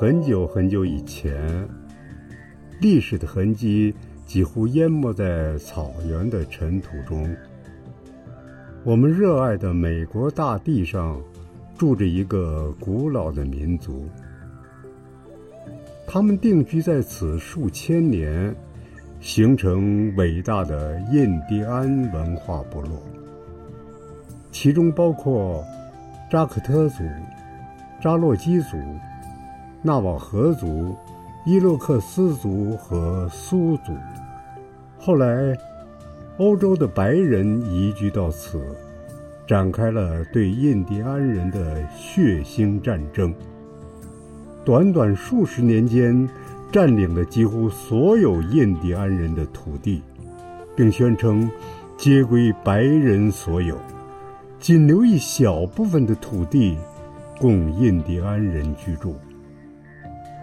[0.00, 1.68] 很久很久以前，
[2.80, 3.92] 历史的痕迹
[4.24, 7.28] 几乎淹没在草原的尘土中。
[8.84, 11.20] 我们热爱的美国大地上，
[11.76, 14.08] 住着一个古老的民族，
[16.06, 18.54] 他们定居在此数千年，
[19.18, 23.02] 形成伟大的印第安文化部落，
[24.52, 25.60] 其中包括
[26.30, 27.02] 扎克特族。
[28.00, 28.76] 扎洛基族、
[29.80, 30.96] 纳瓦河族、
[31.46, 33.92] 伊洛克斯族和苏族，
[34.98, 35.56] 后来，
[36.38, 38.60] 欧洲的白人移居到此，
[39.46, 43.32] 展开了对印第安人的血腥战争。
[44.64, 46.28] 短短数十年间，
[46.72, 50.02] 占领了几乎所有印第安人的土地，
[50.74, 51.48] 并宣称
[51.96, 53.78] 皆归白人所有，
[54.58, 56.76] 仅留一小部分的土地。
[57.40, 59.14] 供印第安人居住。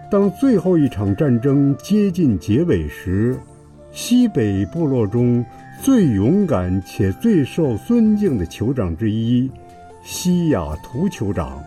[0.08, 3.36] 当最后一场战争接近结尾时，
[3.90, 5.44] 西北部落中
[5.82, 9.50] 最勇敢且最受尊敬的酋长之一——
[10.04, 11.60] 西雅图酋长，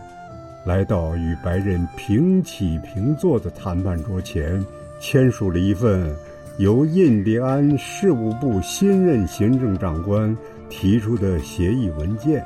[0.64, 4.64] 来到与白人平起平坐的谈判桌前，
[4.98, 6.10] 签署了一份
[6.58, 10.34] 由印第安事务部新任行政长官
[10.70, 12.42] 提出的协议文件。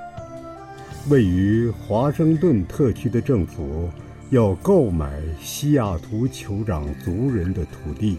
[1.09, 3.89] 位于华盛顿特区的政府
[4.34, 8.18] 要购买西雅图酋长族人的土地。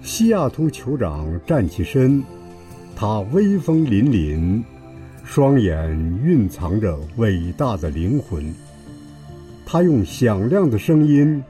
[0.00, 2.22] 西雅图酋长站起身，
[2.96, 4.62] 他威风凛凛，
[5.22, 5.90] 双眼
[6.24, 8.42] 蕴藏着伟大的灵魂。
[9.66, 11.42] 他用响亮的声音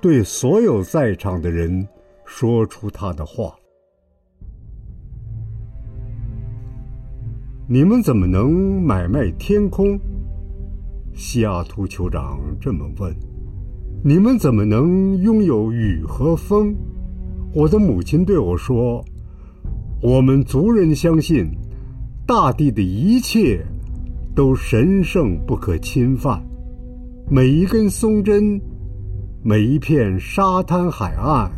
[0.00, 1.86] 对所有在场的人
[2.24, 3.54] 说出他的话。
[7.68, 9.96] 你们怎么能买卖天空？
[11.18, 13.10] 西雅图酋长这么问。
[14.04, 16.74] 你们怎么能拥有雨和风？
[17.54, 19.02] 我的母亲对我说
[20.02, 21.50] ：“我们族人相信，
[22.26, 23.64] 大地的一切
[24.34, 26.38] 都神圣不可侵犯。
[27.30, 28.60] 每一根松针，
[29.42, 31.50] 每一片沙滩海岸，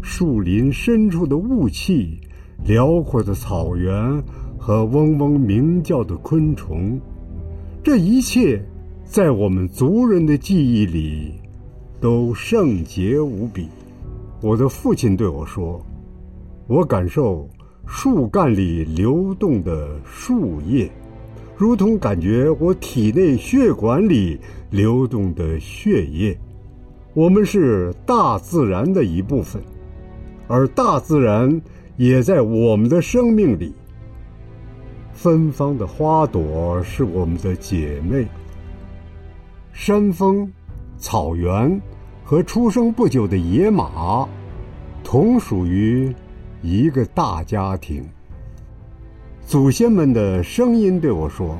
[0.00, 2.20] 树林深处的雾气，
[2.64, 4.22] 辽阔的草原。”
[4.58, 6.98] 和嗡嗡鸣叫的昆虫，
[7.84, 8.60] 这一切
[9.08, 11.32] 在我们族人的记忆里
[12.00, 13.68] 都圣洁无比。
[14.42, 15.80] 我的父亲对我说
[16.66, 17.48] ：“我感受
[17.86, 20.90] 树干里流动的树叶，
[21.56, 24.38] 如同感觉我体内血管里
[24.70, 26.36] 流动的血液。
[27.14, 29.62] 我们是大自然的一部分，
[30.48, 31.62] 而大自然
[31.96, 33.72] 也在我们的生命里。”
[35.14, 38.26] 芬芳的花朵是我们的姐妹。
[39.78, 40.50] 山峰、
[40.96, 41.78] 草原
[42.24, 44.26] 和出生不久的野马，
[45.04, 46.12] 同属于
[46.62, 48.02] 一个大家庭。
[49.46, 51.58] 祖先们的声音对我说：“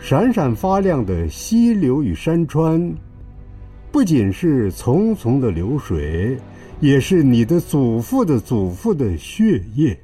[0.00, 2.92] 闪闪发亮的溪流与山川，
[3.92, 6.36] 不仅是淙淙的流水，
[6.80, 9.96] 也是你的祖父的祖父的血液。”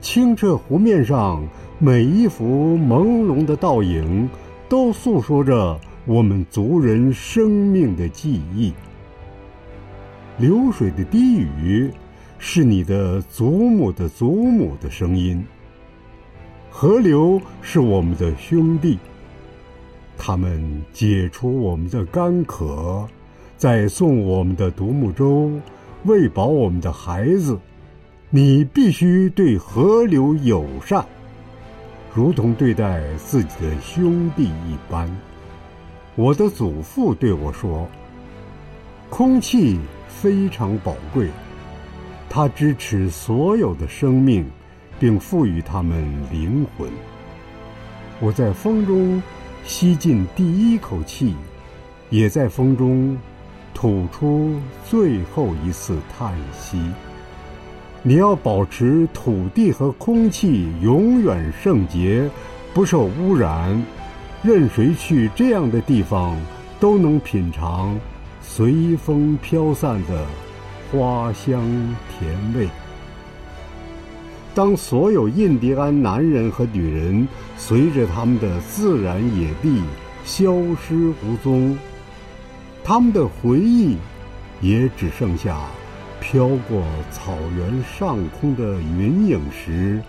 [0.00, 1.44] 清澈湖面上，
[1.80, 4.28] 每一幅朦胧的倒影，
[4.72, 8.72] 都诉说着我们族人生命的记忆。
[10.38, 11.90] 流水的低语，
[12.38, 15.44] 是你的祖母的祖母的声音。
[16.70, 18.98] 河流是我们的兄弟，
[20.16, 23.06] 他们解除我们的干渴，
[23.58, 25.50] 再送我们的独木舟，
[26.04, 27.58] 喂饱我们的孩子。
[28.30, 31.04] 你必须对河流友善，
[32.14, 35.10] 如同对待自己的兄弟一般。
[36.14, 37.88] 我的祖父对我说
[39.08, 41.30] ：“空气非常宝贵，
[42.28, 44.44] 它支持所有的生命，
[45.00, 46.90] 并赋予它们灵魂。”
[48.20, 49.22] 我在风中
[49.64, 51.34] 吸进第一口气，
[52.10, 53.16] 也在风中
[53.72, 56.78] 吐出最后一次叹息。
[58.04, 62.28] 你要保持土地和空气永远圣洁，
[62.74, 63.80] 不受污染。
[64.42, 66.36] 任谁去这样的地方，
[66.80, 67.96] 都能品尝
[68.42, 70.26] 随风飘散的
[70.90, 71.62] 花香
[72.10, 72.68] 甜味。
[74.52, 77.26] 当所有印第安男人和女人
[77.56, 79.80] 随着他们的自然野地
[80.24, 80.52] 消
[80.84, 81.78] 失无踪，
[82.82, 83.96] 他们的回忆
[84.60, 85.56] 也只剩下。
[86.22, 90.00] 飘过草原上空的云影时，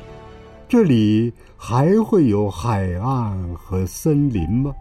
[0.69, 4.71] 这里还会有海岸和森林吗？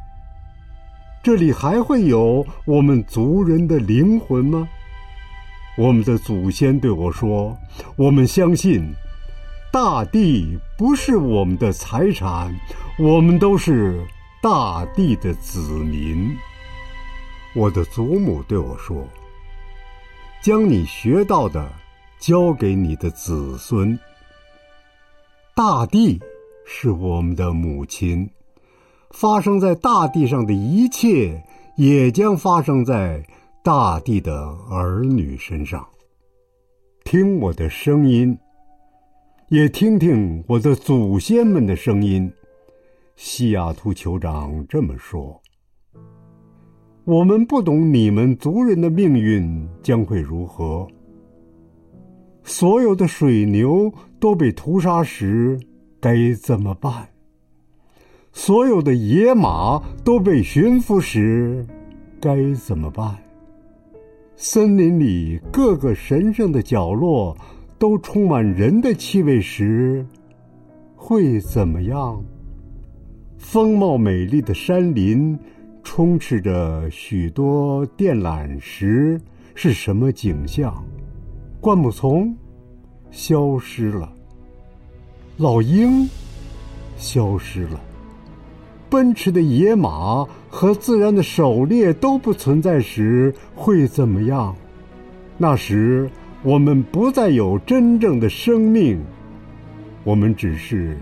[1.23, 4.69] 这里还会有我们族人的灵魂吗？
[5.79, 7.57] 我们的祖先对我说
[7.97, 8.93] ：“我们相信，
[9.73, 12.55] 大地不是我们的财产，
[12.99, 14.05] 我们都是
[14.43, 16.37] 大地的子民。”
[17.57, 19.03] 我的祖母对我说
[20.43, 21.71] ：“将你学到的
[22.19, 23.99] 交给你的子孙。
[25.55, 26.21] 大地
[26.67, 28.29] 是我们的母亲。”
[29.13, 31.45] 发生在大地上的一切，
[31.77, 33.23] 也将发生在
[33.63, 34.35] 大地的
[34.71, 35.87] 儿女身上。
[37.05, 38.39] 听我的声音，
[39.49, 42.33] 也听听我的祖先们的声音。
[43.17, 45.39] 西雅图酋长这么说
[47.05, 50.87] ：“我们不懂你们族人的命运将会如何。
[52.45, 55.59] 所有的水牛都被屠杀时，
[56.01, 57.09] 该怎么办？”
[58.33, 61.67] 所有的野马都被驯服时，
[62.21, 63.15] 该怎么办？
[64.37, 67.37] 森林里各个神圣的角落
[67.79, 70.07] 都充满人的气味时，
[70.97, 72.25] 会怎么样？
[73.37, 75.39] 风貌美丽的山林
[75.85, 79.21] 充斥着许多电缆时，
[79.55, 80.85] 是什么景象？
[81.61, 82.35] 灌木丛
[83.11, 84.13] 消失了，
[85.37, 86.09] 老鹰
[86.97, 87.81] 消失了。
[88.89, 94.55] 奔驰的野马和自然的狩猎都不存在时会怎么样？
[95.39, 96.11] 那时
[96.43, 99.03] 我们不再有真正的生命，
[100.05, 100.97] 我们只是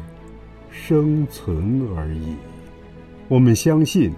[0.71, 2.35] 生存而已。
[3.29, 4.13] 我们相信，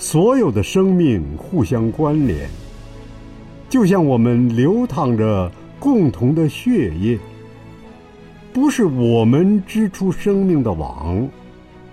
[0.00, 2.48] 所有的生命互相关联，
[3.68, 7.18] 就像我们流淌着共同的血液。
[8.50, 11.28] 不是我们织出生命的网。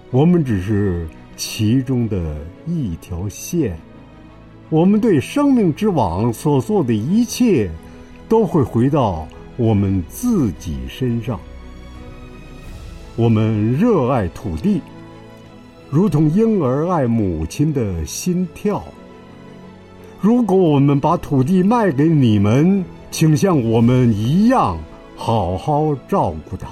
[0.09, 1.05] 我们只是
[1.35, 3.77] 其中的一条线，
[4.69, 7.69] 我们对生命之网所做的一切，
[8.29, 9.27] 都会回到
[9.57, 11.37] 我们自己身上。
[13.17, 14.81] 我们热爱土地，
[15.89, 18.83] 如同婴儿爱母亲的心跳。
[20.19, 24.77] 如果我们把土地卖给你们，请像我们一样
[25.15, 26.67] 好好照顾它，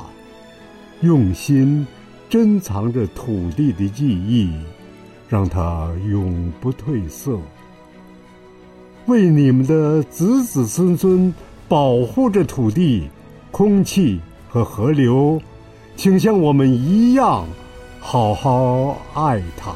[1.02, 1.86] 用心。
[2.28, 4.50] 珍藏着土地的记忆，
[5.30, 7.38] 让它永不褪色。
[9.06, 11.34] 为你们的子子孙孙
[11.70, 13.08] 保护着土地、
[13.52, 14.20] 空气
[14.50, 15.40] 和河流，
[15.96, 17.46] 请像我们一样
[18.08, 19.76] 好好爱他。